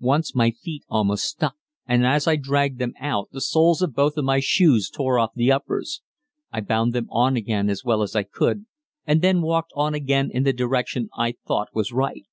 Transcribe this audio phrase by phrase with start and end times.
[0.00, 4.16] Once my feet almost stuck, and as I dragged them out the soles of both
[4.16, 6.00] my shoes tore off the uppers.
[6.50, 8.64] I bound them on again as well as I could,
[9.06, 12.24] and then walked on again in the direction I thought was right.